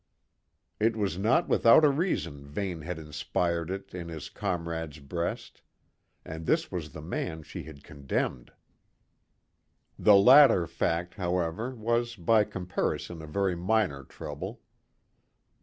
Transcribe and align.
It 0.79 0.95
was 0.95 1.19
not 1.19 1.47
without 1.47 1.85
a 1.85 1.91
reason 1.91 2.43
Vane 2.47 2.81
had 2.81 2.97
inspired 2.97 3.69
it 3.69 3.93
in 3.93 4.07
his 4.09 4.31
comrade's 4.31 4.97
breast; 4.97 5.61
and 6.25 6.47
this 6.47 6.71
was 6.71 6.89
the 6.93 7.03
man 7.03 7.43
she 7.43 7.61
had 7.61 7.83
condemned. 7.83 8.51
The 9.99 10.15
latter 10.15 10.65
fact, 10.65 11.13
however, 11.13 11.75
was 11.75 12.15
by 12.15 12.45
comparison 12.45 13.21
a 13.21 13.27
very 13.27 13.55
minor 13.55 14.03
trouble. 14.03 14.61